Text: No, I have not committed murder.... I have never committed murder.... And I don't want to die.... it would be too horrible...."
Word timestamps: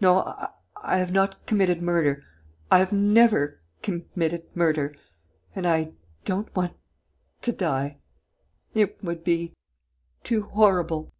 No, 0.00 0.22
I 0.76 0.96
have 0.96 1.12
not 1.12 1.44
committed 1.44 1.82
murder.... 1.82 2.24
I 2.70 2.78
have 2.78 2.94
never 2.94 3.60
committed 3.82 4.46
murder.... 4.54 4.96
And 5.54 5.66
I 5.66 5.92
don't 6.24 6.56
want 6.56 6.72
to 7.42 7.52
die.... 7.52 7.98
it 8.72 9.04
would 9.04 9.22
be 9.22 9.52
too 10.24 10.44
horrible...." 10.44 11.12